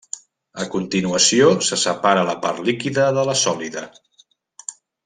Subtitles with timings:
[0.63, 3.89] A continuació se separa la part líquida de la sòlida.